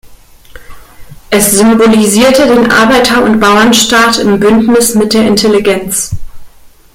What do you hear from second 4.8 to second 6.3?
mit der „Intelligenz“.